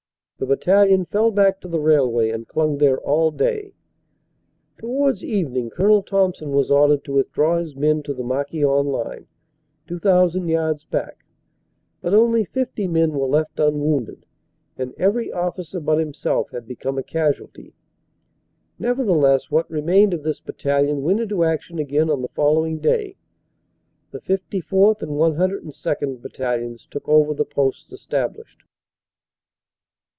[0.43, 3.75] The battalion fell back to the railway and clung there all day.
[4.79, 6.01] Towards evening Col.
[6.01, 9.27] Thompson was ordered to withdraw his men to the Marquion line,
[9.85, 11.25] 2,000 yards back,
[12.01, 14.25] but only 50 men were left unwounded
[14.79, 17.75] and every officer but himself had become a casualty.
[18.79, 23.15] Nevertheless what remained of this battalion went into action again on the following day.
[24.09, 25.03] The 54th.
[25.03, 26.19] and 102nd.
[26.19, 28.63] Battalions took over the posts established.